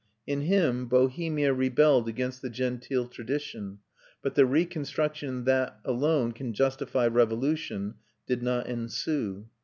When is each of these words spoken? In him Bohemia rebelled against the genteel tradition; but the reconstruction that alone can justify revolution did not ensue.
In 0.25 0.41
him 0.41 0.87
Bohemia 0.87 1.53
rebelled 1.53 2.09
against 2.09 2.41
the 2.41 2.49
genteel 2.49 3.07
tradition; 3.07 3.81
but 4.23 4.33
the 4.33 4.47
reconstruction 4.47 5.43
that 5.43 5.79
alone 5.85 6.31
can 6.31 6.53
justify 6.53 7.05
revolution 7.05 7.93
did 8.25 8.41
not 8.41 8.65
ensue. 8.65 9.47